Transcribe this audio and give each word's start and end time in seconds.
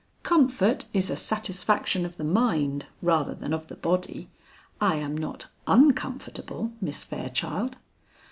"Comfort 0.23 0.85
is 0.93 1.11
a 1.11 1.15
satisfaction 1.15 2.07
of 2.07 2.17
the 2.17 2.23
mind, 2.23 2.87
rather 3.03 3.35
than 3.35 3.53
of 3.53 3.67
the 3.67 3.75
body. 3.75 4.29
I 4.81 4.95
am 4.95 5.15
not 5.15 5.45
_un_comfortable, 5.67 6.71
Miss 6.81 7.03
Fairchild." 7.03 7.77